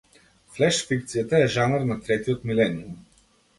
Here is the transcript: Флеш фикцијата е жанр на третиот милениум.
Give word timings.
Флеш 0.55 0.79
фикцијата 0.91 1.43
е 1.45 1.51
жанр 1.57 1.87
на 1.93 1.99
третиот 2.09 2.51
милениум. 2.53 2.99